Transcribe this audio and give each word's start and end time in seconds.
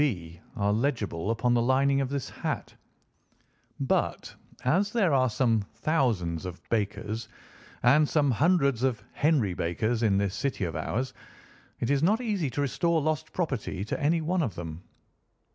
B.' 0.01 0.41
are 0.55 0.73
legible 0.73 1.29
upon 1.29 1.53
the 1.53 1.61
lining 1.61 2.01
of 2.01 2.09
this 2.09 2.27
hat, 2.31 2.73
but 3.79 4.33
as 4.65 4.91
there 4.93 5.13
are 5.13 5.29
some 5.29 5.61
thousands 5.75 6.43
of 6.47 6.59
Bakers, 6.69 7.29
and 7.83 8.09
some 8.09 8.31
hundreds 8.31 8.81
of 8.81 9.03
Henry 9.13 9.53
Bakers 9.53 10.01
in 10.01 10.17
this 10.17 10.33
city 10.33 10.63
of 10.63 10.75
ours, 10.75 11.13
it 11.79 11.91
is 11.91 12.01
not 12.01 12.19
easy 12.19 12.49
to 12.49 12.61
restore 12.61 12.99
lost 12.99 13.31
property 13.31 13.85
to 13.85 13.99
any 14.01 14.21
one 14.21 14.41
of 14.41 14.55
them." 14.55 14.81